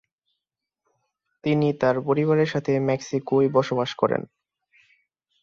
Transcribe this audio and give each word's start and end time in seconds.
তিনি 1.43 1.67
তার 1.73 1.95
পরিবারের 2.07 2.49
সাথে 2.53 2.71
মেক্সিকোয় 2.89 3.47
বসবাস 3.49 3.89
করেন। 3.95 4.21